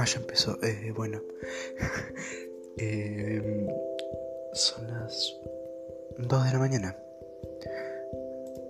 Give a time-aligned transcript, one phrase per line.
[0.00, 0.56] Ah, ya empezó.
[0.62, 1.20] Eh, bueno.
[2.80, 3.66] Eh,
[4.52, 5.36] son las
[6.16, 6.96] 2 de la mañana.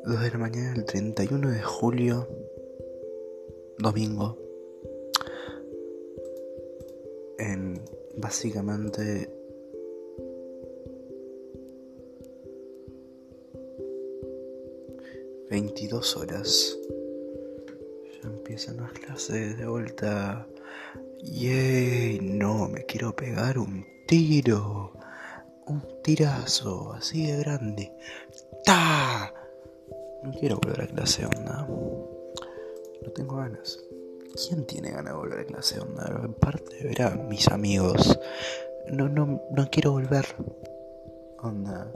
[0.07, 2.27] 2 de la mañana del 31 de julio.
[3.77, 4.39] Domingo.
[7.39, 7.83] En
[8.17, 9.31] básicamente
[15.51, 16.79] Veintidós horas.
[18.23, 20.49] Ya empiezan las clases de vuelta
[21.21, 24.93] Yay, no, me quiero pegar un tiro.
[25.67, 27.93] Un tirazo, así de grande.
[28.65, 29.33] ¡Ta!
[30.23, 31.67] No quiero volver a clase onda.
[33.03, 33.81] No tengo ganas.
[34.35, 36.05] ¿Quién tiene ganas de volver a clase onda?
[36.25, 38.19] Aparte de ver a mis amigos.
[38.91, 40.25] No, no, no quiero volver.
[41.43, 41.93] Onda.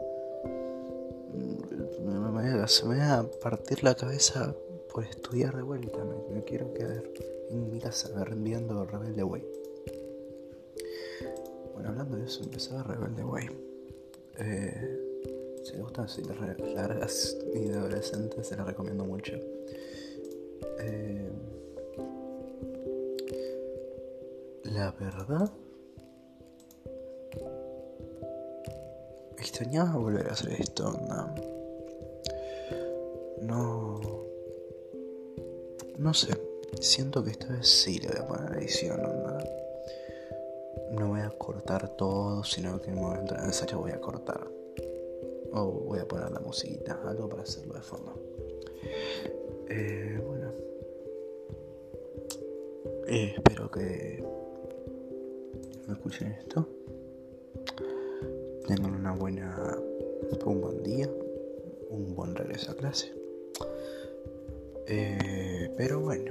[2.67, 4.55] se me va a partir la cabeza
[4.93, 6.05] por estudiar de vuelta.
[6.31, 7.03] me quiero quedar
[7.51, 9.45] en mi casa viendo Rebelde Way.
[11.75, 13.51] Bueno, hablando de eso, empezaba Rebelde Way.
[14.39, 14.99] Eh,
[15.65, 19.33] si les gustan las largas y de adolescentes, se las recomiendo mucho.
[20.81, 21.31] Eh,
[24.65, 25.51] la verdad,
[29.39, 30.93] extrañaba volver a hacer esto.
[31.09, 31.35] No,
[33.43, 33.82] no,
[36.03, 36.37] no sé.
[36.81, 39.39] Siento que esta vez sí le voy a poner edición, ¿no?
[41.07, 44.49] Voy a cortar todo, sino que en el momento necesario voy a cortar.
[45.53, 48.15] O voy a poner la musiquita, algo para hacerlo de fondo.
[49.69, 50.53] Eh, bueno.
[53.07, 54.25] Eh, espero que
[55.87, 56.67] me escuchen esto.
[58.67, 59.79] Tengan una buena,
[60.45, 61.09] un buen día,
[61.91, 63.22] un buen regreso a clase.
[64.95, 66.31] Eh, pero bueno.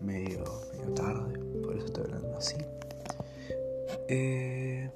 [0.00, 2.56] medio, medio tarde, por eso estoy hablando así.
[4.08, 4.90] Eh,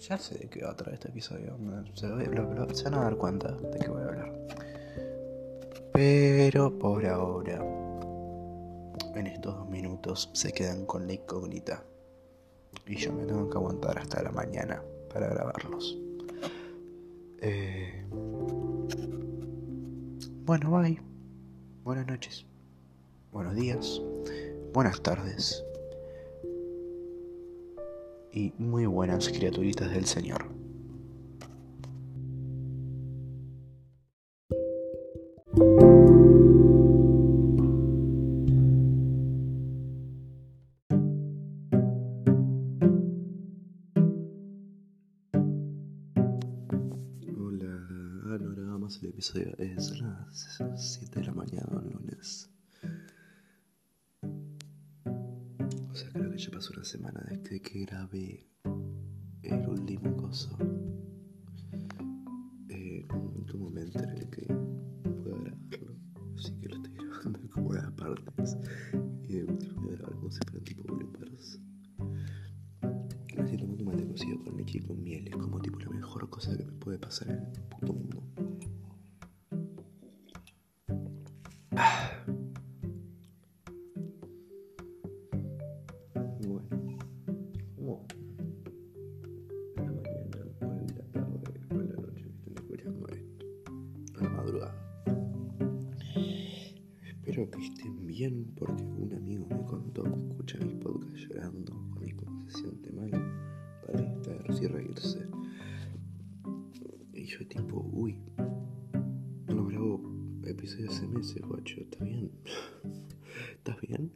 [0.00, 1.56] ya sé de qué va a traer este episodio.
[1.94, 4.32] Se, van a dar cuenta de qué voy a hablar.
[5.92, 7.62] Pero por ahora,
[9.14, 11.84] en estos dos minutos, se quedan con la incógnita.
[12.84, 14.82] Y yo me tengo que aguantar hasta la mañana
[15.12, 15.98] para grabarlos.
[17.42, 18.04] Eh,
[20.44, 21.00] bueno, bye.
[21.84, 22.46] Buenas noches.
[23.32, 24.00] Buenos días.
[24.72, 25.64] Buenas tardes.
[28.32, 30.59] Y muy buenas criaturitas del Señor.
[48.98, 52.50] El episodio es las 7 de la mañana lunes.
[55.88, 58.48] O sea, creo que ya pasó una semana desde que grabé
[59.44, 60.58] el último coso.
[62.68, 64.46] Eh, un momento en el que
[65.22, 65.96] puedo grabarlo.
[66.36, 68.56] Así que lo estoy grabando como las partes.
[69.22, 71.60] Y de último voy a grabar como si fueran tipo bloopers.
[73.36, 75.28] Me estoy tomando mate cocido con leche y con miel.
[75.28, 78.09] Es como tipo la mejor cosa que me puede pasar en el puto mundo.
[97.60, 102.12] Estén bien porque un amigo me contó que escucha mi podcast llorando con mi
[102.48, 103.10] se siente mal
[103.86, 105.26] para distraerse y reírse.
[107.12, 108.16] Y yo tipo, uy,
[109.48, 110.00] no grabo
[110.46, 112.30] episodios hace meses, guacho, ¿está bien?
[113.56, 114.10] ¿Estás bien?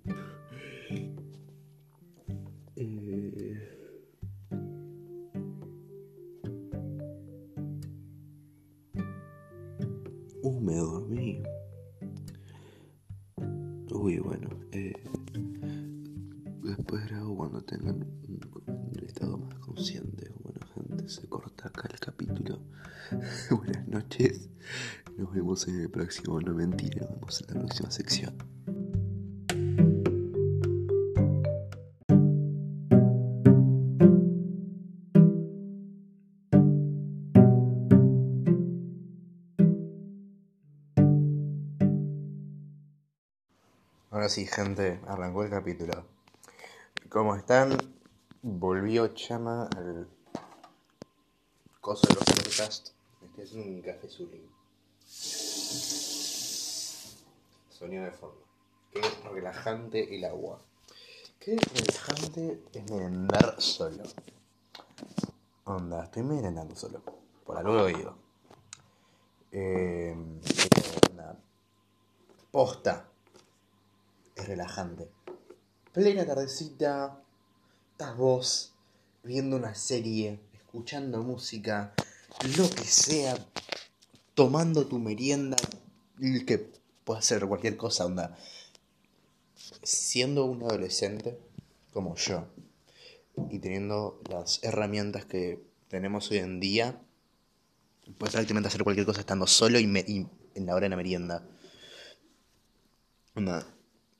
[2.76, 3.70] Eh...
[10.42, 11.42] Uh, me dormí.
[17.02, 20.30] Grabo cuando tengan un, estado más consciente.
[20.42, 22.60] Bueno, gente, se corta acá el capítulo.
[23.50, 24.48] Buenas noches.
[25.16, 26.40] Nos vemos en el próximo.
[26.40, 28.34] No mentira, nos vemos en la próxima sección.
[44.10, 46.04] Ahora sí, gente, arrancó el capítulo.
[47.14, 47.78] ¿Cómo están?
[48.42, 50.08] Volvió Chama al
[51.80, 52.92] coso de los podcasts.
[53.22, 54.50] estoy haciendo un café Zulín.
[57.70, 58.42] Sonido de fondo.
[58.90, 59.00] Qué
[59.32, 60.60] relajante el agua.
[61.38, 64.02] Qué relajante es merendar solo.
[65.66, 67.00] Onda, estoy merendando solo.
[67.46, 68.16] Por algo lo digo.
[69.52, 70.16] Eh,
[71.12, 71.38] onda,
[72.50, 73.08] posta.
[74.34, 75.12] Es relajante.
[75.94, 77.22] Plena tardecita.
[77.92, 78.72] Estás vos
[79.22, 81.94] viendo una serie, escuchando música,
[82.58, 83.36] lo que sea,
[84.34, 85.56] tomando tu merienda,
[86.18, 86.72] que
[87.04, 88.36] puede ser cualquier cosa, onda.
[89.84, 91.38] Siendo un adolescente
[91.92, 92.48] como yo
[93.48, 97.00] y teniendo las herramientas que tenemos hoy en día,
[98.18, 99.84] puedes prácticamente hacer cualquier cosa estando solo y,
[100.56, 101.46] en la hora de la merienda.
[103.36, 103.64] Onda,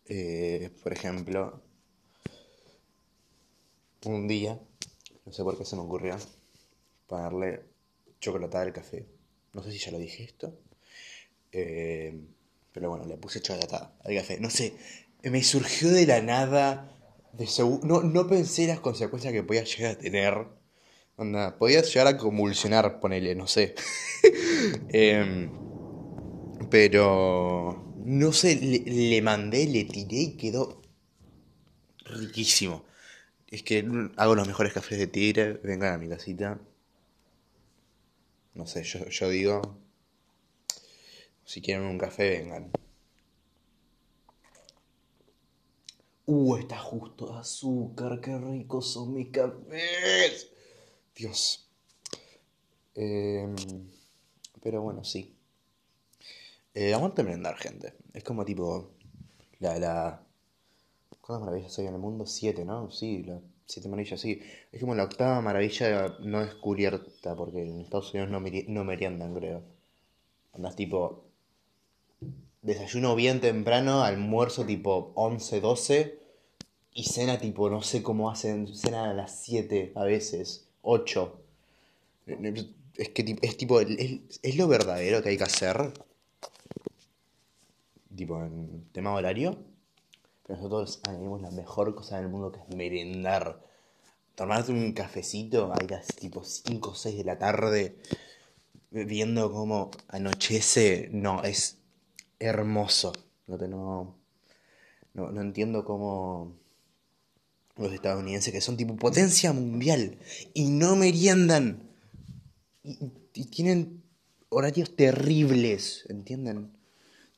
[0.06, 1.62] eh, por ejemplo,
[4.04, 4.58] un día,
[5.24, 6.16] no sé por qué se me ocurrió,
[7.06, 7.62] ponerle
[8.20, 9.06] chocolatada al café.
[9.52, 10.58] No sé si ya lo dije esto.
[11.52, 12.18] Eh,
[12.72, 14.38] pero bueno, le puse chocolatada al café.
[14.40, 14.74] No sé,
[15.22, 16.90] me surgió de la nada.
[17.32, 17.48] De
[17.82, 20.46] no, no pensé las consecuencias que podía llegar a tener.
[21.16, 23.74] Onda, podía llegar a convulsionar, ponele, no sé.
[24.88, 25.50] Em,
[26.70, 30.82] pero no sé, le, mandé, le tiré y quedó
[32.04, 32.84] riquísimo.
[33.48, 33.86] Es que
[34.16, 36.60] hago los mejores cafés de tigre, vengan a mi casita.
[38.54, 39.62] No sé, yo, yo digo,
[41.44, 42.70] si quieren un café, vengan.
[46.26, 50.50] Uh, está justo azúcar, qué ricos son mis cafés.
[51.14, 51.68] Dios.
[52.94, 53.54] Em,
[54.62, 55.34] pero bueno, sí.
[56.75, 57.94] Eh, aguante merendar, gente.
[58.12, 58.91] Es como tipo.
[59.61, 60.23] La, la,
[61.21, 62.26] ¿Cuántas maravillas hay en el mundo?
[62.26, 62.91] Siete, ¿no?
[62.91, 64.41] Sí, las siete maravillas, sí.
[64.73, 69.62] Es como la octava maravilla no descubierta, porque en Estados Unidos no, no meriendan, creo.
[70.53, 71.25] Andas tipo.
[72.62, 76.19] Desayuno bien temprano, almuerzo tipo 11, 12.
[76.94, 81.41] Y cena tipo, no sé cómo hacen, cena a las 7 a veces, 8.
[82.97, 85.93] Es que es tipo, es, es lo verdadero que hay que hacer.
[88.14, 89.56] Tipo, en tema horario
[90.46, 93.62] pero nosotros tenemos la mejor cosa del mundo que es merendar.
[94.34, 97.96] Tomarte un cafecito a las tipo 5 o 6 de la tarde,
[98.90, 101.08] viendo cómo anochece.
[101.12, 101.78] No, es
[102.38, 103.12] hermoso.
[103.46, 104.16] No, no,
[105.14, 106.52] no, no entiendo cómo
[107.76, 110.19] los estadounidenses, que son tipo potencia mundial,
[110.52, 111.88] y no meriendan.
[112.82, 112.99] Y,
[113.32, 114.02] y tienen
[114.50, 116.74] horarios terribles, ¿entienden?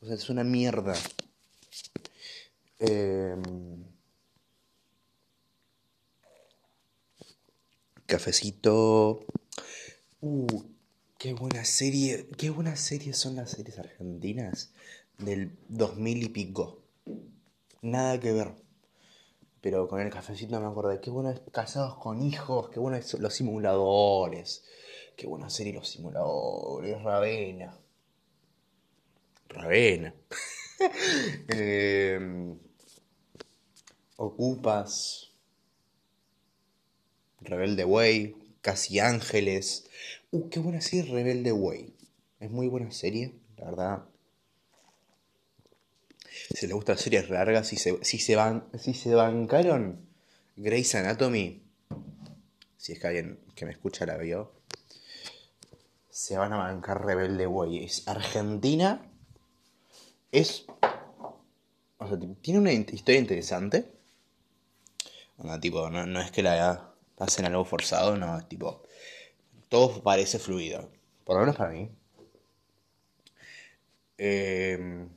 [0.00, 0.94] O sea, es una mierda.
[2.78, 3.42] Em,
[8.06, 9.24] cafecito.
[10.20, 10.62] Uh,
[11.18, 12.28] qué buena serie.
[12.36, 14.72] Qué buenas series son las series argentinas
[15.18, 16.82] del 2000 y pico.
[17.82, 18.54] Nada que ver.
[19.60, 23.14] Pero con el cafecito me de qué bueno es casados con hijos, qué bueno es
[23.14, 24.64] los simuladores.
[25.16, 27.76] Qué buena serie los simuladores, Ravena.
[29.48, 30.14] Ravena.
[31.48, 32.56] eh,
[34.16, 35.32] Ocupas,
[37.40, 39.88] Rebelde Way, Casi Ángeles.
[40.30, 41.94] Uh, qué buena serie Rebelde Way.
[42.40, 44.04] Es muy buena serie, la verdad.
[46.54, 50.06] Si les gustan series largas, si se, si se, van, si se bancaron
[50.56, 51.62] Grey's Anatomy,
[52.76, 54.52] si es que alguien que me escucha la vio,
[56.10, 57.84] se van a bancar Rebelde Way.
[57.84, 59.02] Es Argentina.
[60.32, 60.66] Es.
[61.98, 63.96] O sea, tiene una historia interesante
[65.60, 68.82] tipo, no, es que la hacen algo forzado, no, es tipo,
[69.68, 70.90] todo parece fluido.
[71.24, 71.90] Por lo menos para mí.
[74.18, 75.08] Em,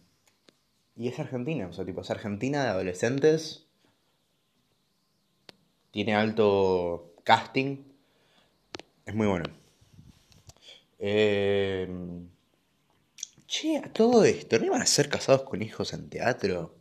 [0.98, 3.66] y es Argentina, o sea, tipo, es Argentina de adolescentes.
[5.92, 7.84] Tiene alto casting.
[9.06, 9.46] Es muy bueno.
[11.00, 11.88] Eh,
[13.50, 16.75] che, a todo esto, ¿no iban a ser casados con hijos en teatro?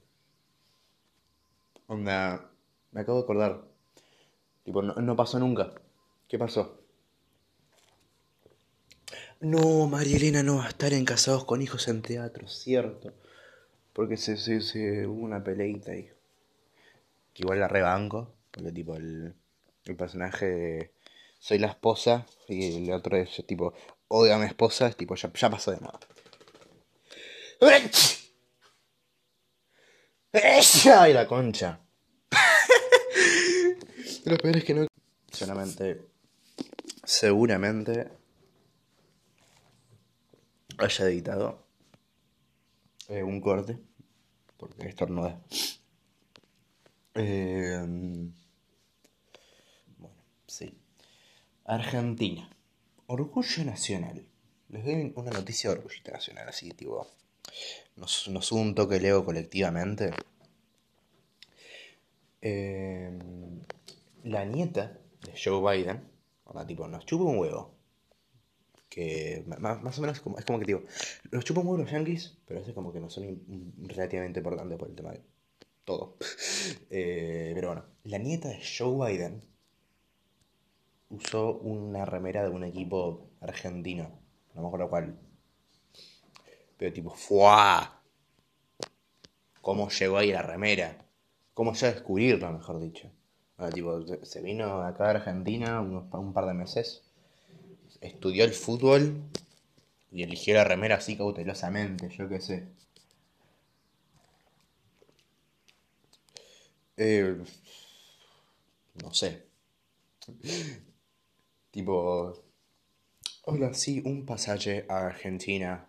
[1.86, 2.50] Onda,
[2.92, 3.64] me acabo de acordar.
[4.64, 5.72] Tipo, no, pasó nunca.
[6.28, 6.78] ¿Qué pasó?
[9.40, 13.14] No, María Elena no va a estar en Casados con Hijos en Teatro, cierto.
[13.94, 16.10] Porque se, se, hubo una peleita ahí.
[17.32, 18.34] Que igual la rebanco.
[18.50, 19.34] Porque tipo el,
[19.84, 20.92] el personaje de
[21.38, 23.72] soy la esposa y el otro es tipo
[24.08, 26.00] odio a mi esposa, es tipo ya, ya pasó de moda.
[30.32, 31.80] ¡Ay, la concha!
[34.24, 34.86] Lo peor es que no.
[35.30, 36.02] Seguramente.
[37.04, 38.08] Seguramente.
[40.78, 41.66] Haya editado.
[43.08, 43.78] Eh, un corte
[44.58, 45.80] porque esto no es.
[47.14, 47.80] Eh,
[49.96, 50.76] bueno, sí.
[51.64, 52.50] Argentina.
[53.06, 54.26] Orgullo nacional.
[54.68, 57.08] Les doy una noticia de orgullo nacional, así, tipo.
[57.96, 60.12] Nos, nos un toque leo colectivamente.
[62.40, 63.18] Eh,
[64.24, 66.08] la nieta de Joe Biden,
[66.44, 67.74] o tipo, nos chupa un huevo.
[68.88, 70.82] Que más, o menos como, es como que digo,
[71.30, 73.42] nos chupa un huevo los yankees, pero es como que no son
[73.86, 75.22] relativamente importantes por el tema de
[75.84, 76.16] todo.
[76.90, 79.42] Eh, pero bueno, la nieta de Joe Biden
[81.10, 84.18] usó una remera de un equipo argentino,
[84.54, 85.18] no me acuerdo cuál.
[86.78, 88.00] Pero tipo, ¡fuah!
[89.60, 91.04] ¿Cómo llegó ahí la remera?
[91.52, 93.10] ¿Cómo ya descubrirla, mejor dicho?
[93.74, 97.02] tipo, se vino acá a Argentina un par de meses,
[98.00, 99.20] estudió el fútbol
[100.12, 102.68] y eligió la remera así cautelosamente, yo qué sé.
[106.96, 107.36] Eh,
[109.02, 109.48] no sé.
[111.70, 112.34] tipo,
[113.44, 115.87] hola, sí, un pasaje a Argentina.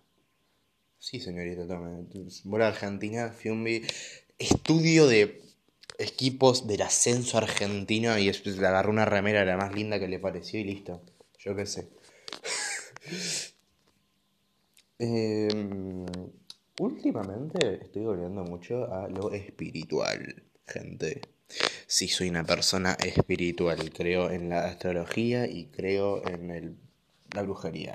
[1.00, 2.06] Sí, señorita, tome.
[2.44, 3.84] Voy a Argentina, Fiumbi.
[4.38, 5.42] Estudio de
[5.98, 10.20] equipos del ascenso argentino y después le agarró una remera la más linda que le
[10.20, 11.02] pareció y listo.
[11.40, 11.88] Yo qué sé.
[15.02, 16.06] Em,
[16.78, 21.22] últimamente estoy volviendo mucho a lo espiritual, gente.
[21.88, 23.94] Sí, soy una persona espiritual.
[23.94, 26.76] Creo en la astrología y creo en el,
[27.34, 27.94] la brujería.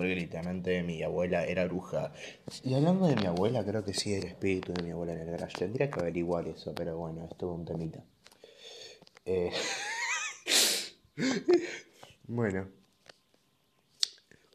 [0.00, 2.14] Porque literalmente mi abuela era bruja.
[2.64, 5.30] Y hablando de mi abuela, creo que sí el espíritu de mi abuela en el
[5.30, 5.58] garage.
[5.58, 8.02] Tendría que averiguar eso, pero bueno, es todo un temita.
[9.26, 9.52] Eh...
[12.28, 12.70] bueno.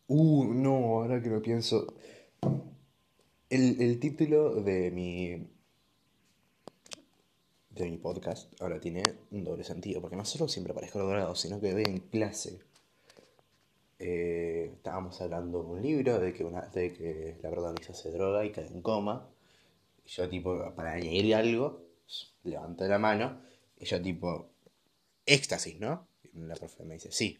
[0.07, 1.93] Uh, no, ahora que lo pienso.
[3.47, 5.47] El, el título de mi.
[7.69, 10.01] de mi podcast ahora tiene un doble sentido.
[10.01, 12.61] Porque no solo siempre parezco logrado, sino que voy en clase
[13.99, 18.45] eh, estábamos hablando de un libro, de que, una, de que la protagonista se droga
[18.45, 19.29] y cae en coma.
[20.05, 21.85] Y yo, tipo, para añadir algo,
[22.43, 23.41] levanto la mano.
[23.77, 24.53] Y yo, tipo,
[25.25, 26.07] éxtasis, ¿no?
[26.33, 27.37] Y la profe me dice, sí.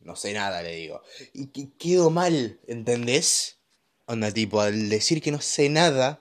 [0.00, 1.00] No sé nada, le digo.
[1.32, 3.56] Y que quedo mal, ¿entendés?
[4.04, 6.20] Onda, tipo, al decir que no sé nada,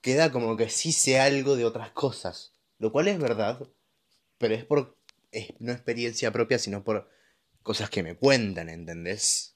[0.00, 2.52] queda como que sí sé algo de otras cosas.
[2.80, 3.64] Lo cual es verdad,
[4.38, 4.96] pero es por
[5.30, 7.08] es, no experiencia propia, sino por
[7.62, 9.54] cosas que me cuentan, ¿entendés?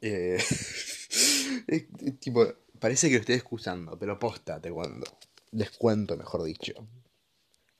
[0.00, 0.38] Eh,
[2.20, 2.46] tipo,
[2.78, 5.18] parece que lo estoy excusando, pero posta, te cuento.
[5.50, 6.74] Descuento, mejor dicho.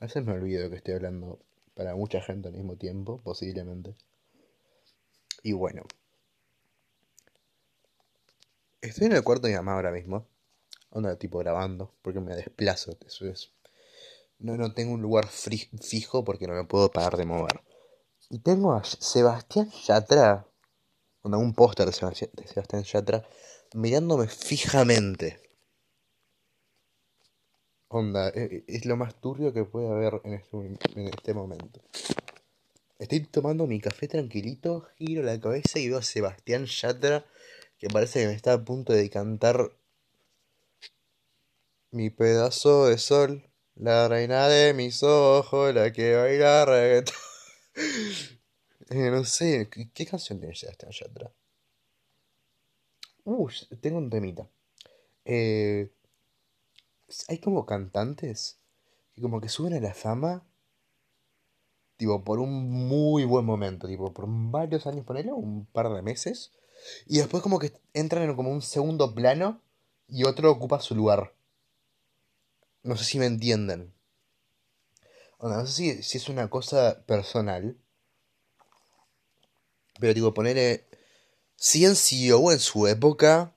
[0.01, 1.41] A veces me olvido que estoy hablando
[1.75, 3.95] para mucha gente al mismo tiempo, posiblemente.
[5.43, 5.83] Y bueno.
[8.81, 10.27] Estoy en el cuarto de mi mamá ahora mismo.
[10.91, 12.97] Onda, tipo grabando, porque me desplazo.
[14.39, 17.56] No, no tengo un lugar fijo porque no me puedo parar de mover.
[18.29, 20.47] Y tengo a Sebastián Yatra,
[21.23, 23.25] un póster de Sebastián Yatra,
[23.75, 25.41] mirándome fijamente.
[27.89, 31.81] Onda, e, e, es, lo más turbio que puede haber en este, en este momento.
[32.99, 37.25] Estoy tomando mi café tranquilito, giro la cabeza y veo a Sebastián Yatra,
[37.79, 39.71] que parece que me está a punto de cantar
[41.93, 47.26] mi pedazo de sol, la reina de mis ojos, la que baila reggaetón.
[48.91, 51.33] Eh, no sé, ¿qué, canción tiene Sebastián Yatra?
[53.25, 53.49] Uh,
[53.81, 54.49] tengo un temita.
[55.25, 55.91] Eh,
[57.29, 58.59] hay como cantantes
[59.15, 60.45] que como que suben a la fama,
[61.97, 66.53] tipo, por un muy buen momento, tipo, por varios años, ponele, un par de meses,
[67.07, 69.61] y después como que entran en como un segundo plano
[70.09, 71.35] y otro ocupa su lugar.
[72.85, 73.97] No sé si me entienden
[75.43, 77.77] no sé si, es una cosa personal.
[80.01, 80.87] Pero digo, ponerle.
[81.59, 83.55] CNCO en su época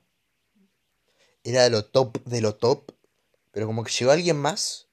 [1.44, 2.92] era de lo top de lo top.
[3.52, 4.88] Pero como que llegó alguien más.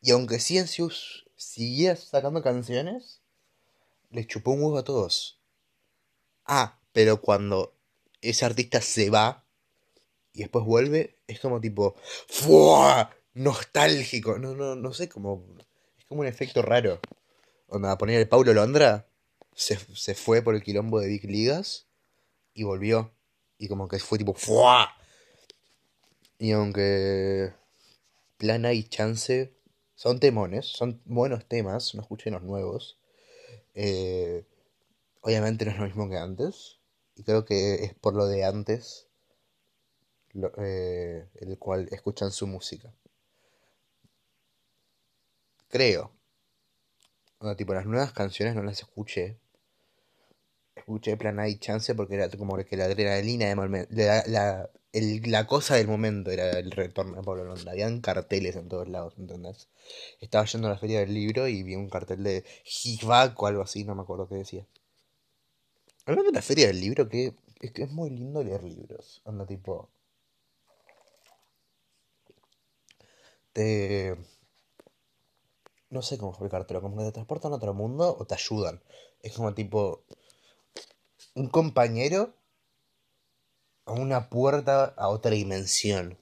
[0.00, 0.90] Y aunque CNCO
[1.36, 3.20] seguía sacando canciones,
[4.10, 5.40] le chupó un huevo a todos.
[6.44, 7.74] Ah, pero cuando
[8.20, 9.46] ese artista se va
[10.32, 11.96] y después vuelve, es como tipo.
[12.28, 13.10] ¡Fua!
[13.34, 14.38] Nostálgico.
[14.38, 15.46] No, no, no sé cómo
[16.12, 17.00] como un efecto raro.
[17.68, 19.08] Onda, poner el Paulo Londra,
[19.54, 21.86] se, se, fue por el quilombo de Big Ligas
[22.54, 23.12] y volvió.
[23.58, 24.94] Y como que fue tipo ¡Fua!
[26.38, 27.52] Y aunque
[28.36, 29.54] Plana y Chance
[29.94, 32.98] son temones, son buenos temas, no escuchen los nuevos.
[33.74, 34.44] Eh,
[35.20, 36.78] obviamente no es lo mismo que antes.
[37.14, 39.06] Y creo que es por lo de antes
[40.58, 42.92] eh, el cual escuchan su música.
[45.68, 46.12] Creo.
[47.38, 49.38] O tipo, las nuevas canciones no las escuché.
[50.74, 55.76] Escuché plan hay chance porque era como que la adrenalina de la, la, la cosa
[55.76, 57.72] del momento era el retorno de Pablo Londra.
[57.72, 59.68] Habían carteles en todos lados, ¿entendés?
[60.20, 62.44] Estaba yendo a la feria del libro y vi un cartel de
[62.84, 64.66] Hijback o algo así, no me acuerdo qué decía.
[66.04, 69.22] Hablando de la feria del libro, que es que es muy lindo leer libros.
[69.24, 69.88] Anda tipo.
[73.52, 74.16] Te.
[75.90, 78.82] No sé cómo explicártelo, como que te transportan a otro mundo o te ayudan.
[79.22, 80.04] Es como tipo.
[81.34, 82.34] Un compañero
[83.86, 86.18] a una puerta a otra dimensión.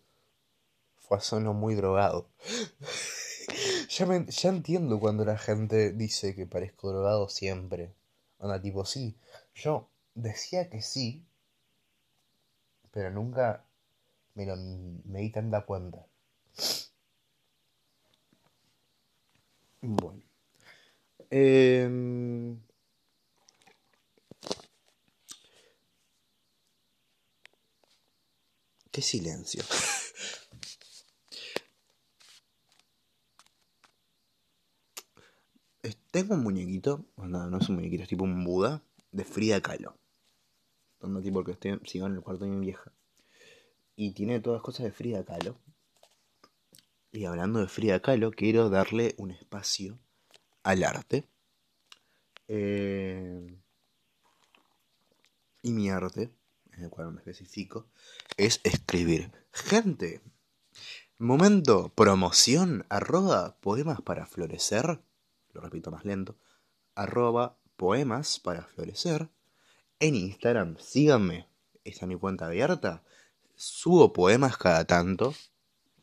[0.99, 2.29] Fue a sono muy drogado.
[3.88, 7.93] ya, ya entiendo cuando la gente dice que parezco drogado siempre.
[8.38, 9.17] Anda tipo, sí.
[9.55, 11.25] Yo decía que sí,
[12.93, 13.64] pero nunca
[14.35, 16.07] me, lo, me di tanta cuenta.
[19.83, 20.23] Bueno.
[21.31, 22.57] Eh,
[28.90, 29.62] qué silencio.
[36.11, 38.82] Tengo un muñequito, no, no es un muñequito, es tipo un Buda
[39.12, 39.97] de Frida Kahlo.
[40.99, 42.92] Donde tipo que estoy, sigo en el cuarto de mi vieja.
[43.94, 45.56] Y tiene todas cosas de Frida Kahlo.
[47.12, 50.00] Y hablando de Frida Kahlo, quiero darle un espacio
[50.64, 51.28] al arte.
[52.49, 53.56] Eh,
[55.62, 56.32] y mi arte,
[56.77, 57.87] en el cual me especifico,
[58.37, 59.33] es escribir.
[59.53, 60.21] Gente,
[61.19, 65.00] momento, promoción, arroba poemas para florecer.
[65.53, 66.37] Lo repito más lento.
[66.95, 69.29] Arroba poemas para florecer.
[69.99, 71.47] En Instagram, síganme.
[71.85, 73.03] Esta es mi cuenta abierta.
[73.57, 75.35] Subo poemas cada tanto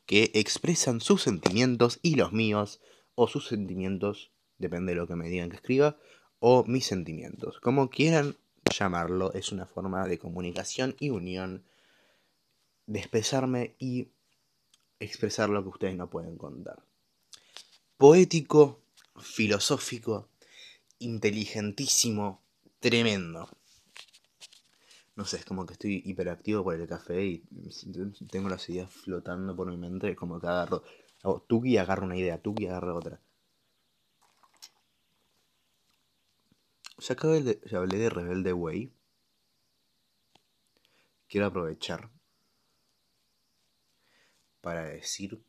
[0.06, 2.80] que expresan sus sentimientos y los míos,
[3.14, 5.98] o sus sentimientos, depende de lo que me digan que escriba,
[6.40, 7.60] o mis sentimientos.
[7.60, 8.36] Como quieran
[8.78, 11.64] llamarlo, es una forma de comunicación y unión,
[12.86, 14.08] de expresarme y
[15.00, 16.82] expresar lo que ustedes no pueden contar.
[17.96, 18.80] Poético,
[19.20, 20.28] filosófico,
[20.98, 22.42] inteligentísimo,
[22.80, 23.48] tremendo.
[25.16, 27.42] No sé, es como que estoy hiperactivo por el café y
[28.30, 30.14] tengo las ideas flotando por mi mente.
[30.14, 30.84] Como que agarro.
[31.24, 33.20] Hago tuki y agarro una idea, tuki y agarro otra.
[36.98, 38.92] Ya, de, ya hablé de Rebelde Way.
[41.28, 42.10] Quiero aprovechar
[44.60, 45.40] para decir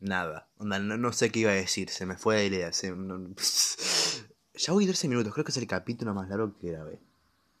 [0.00, 0.48] Nada.
[0.58, 2.70] no, sé qué iba a decir, se me fue la idea.
[4.54, 7.00] ya voy 13 minutos, creo que es el capítulo más largo que grabé.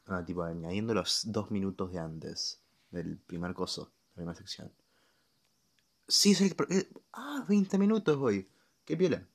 [0.06, 4.70] Ah, tipo, añadiendo los dos minutos de antes del primer coso, la primera sección.
[6.06, 6.54] Sí, es el.
[6.70, 8.48] Eh, ah, 20 minutos voy.
[8.84, 9.26] Qué piola.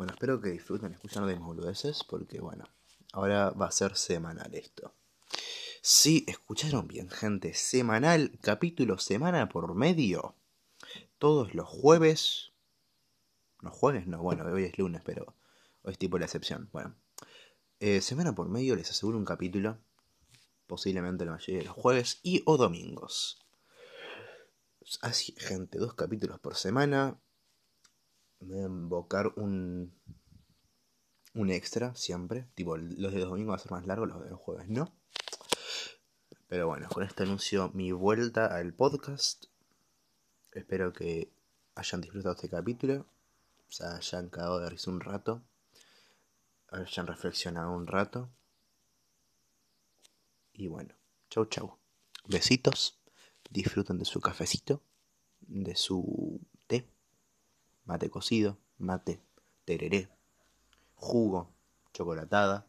[0.00, 2.64] Bueno, espero que disfruten escuchando de mis boludeces, porque bueno,
[3.12, 4.94] ahora va a ser semanal esto.
[5.82, 7.52] Sí, escucharon bien, gente.
[7.52, 10.36] Semanal, capítulo semana por medio.
[11.18, 12.52] Todos los jueves.
[13.60, 15.34] Los jueves no, bueno, hoy es lunes, pero
[15.82, 16.70] hoy es tipo la excepción.
[16.72, 16.94] Bueno,
[17.78, 19.76] eh, semana por medio les aseguro un capítulo.
[20.66, 23.44] Posiblemente la mayoría de los jueves y o domingos.
[25.02, 27.18] Así, gente, dos capítulos por semana.
[28.40, 29.92] Invocar un.
[31.34, 32.48] Un extra siempre.
[32.54, 34.92] Tipo, los de los domingos van a ser más largos, los de los jueves no.
[36.48, 39.44] Pero bueno, con esto anuncio mi vuelta al podcast.
[40.50, 41.30] Espero que
[41.76, 43.06] hayan disfrutado este capítulo.
[43.68, 45.42] Se hayan cagado de risa un rato.
[46.72, 48.28] Hayan reflexionado un rato.
[50.52, 50.92] Y bueno,
[51.30, 51.78] chau chau.
[52.26, 52.98] Besitos.
[53.48, 54.82] Disfruten de su cafecito.
[55.40, 56.40] De su.
[57.84, 58.58] Mate cocido.
[58.78, 59.20] Mate.
[59.64, 60.08] Tereré.
[60.94, 61.52] Jugo.
[61.92, 62.66] Chocolatada.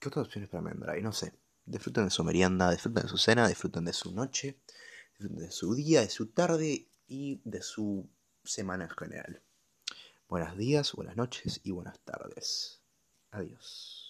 [0.00, 1.32] ¿Qué otras opciones para mí No sé.
[1.64, 4.60] Disfruten de su merienda, disfruten de su cena, disfruten de su noche,
[5.18, 8.08] disfruten de su día, de su tarde y de su
[8.44, 9.42] semana en general.
[10.28, 12.82] Buenos días, buenas noches y buenas tardes.
[13.32, 14.05] Adiós.